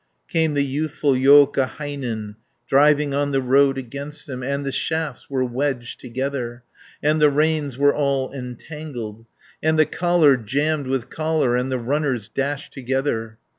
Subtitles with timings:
[0.33, 2.33] 90 Came the youthful Joukahainen
[2.67, 6.63] Driving on the road against him, And the shafts were wedged together,
[7.03, 9.27] And the reins were all entangled,
[9.61, 13.37] And the collar jammed with collar, And the runners dashed together.